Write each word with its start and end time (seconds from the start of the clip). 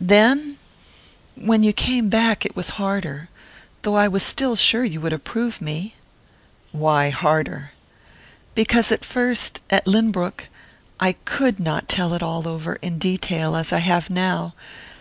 "Then 0.00 0.58
when 1.36 1.62
you 1.62 1.72
came 1.72 2.08
back 2.08 2.44
it 2.44 2.56
was 2.56 2.70
harder...though 2.70 3.94
I 3.94 4.08
was 4.08 4.24
still 4.24 4.56
sure 4.56 4.82
you 4.82 5.00
would 5.00 5.12
approve 5.12 5.60
me." 5.60 5.94
"Why 6.72 7.10
harder?" 7.10 7.70
"Because 8.56 8.90
at 8.90 9.04
first 9.04 9.60
at 9.70 9.86
Lynbrook 9.86 10.48
I 10.98 11.12
could 11.24 11.60
not 11.60 11.88
tell 11.88 12.14
it 12.14 12.22
all 12.24 12.48
over, 12.48 12.74
in 12.82 12.98
detail, 12.98 13.54
as 13.54 13.72
I 13.72 13.78
have 13.78 14.10
now... 14.10 14.54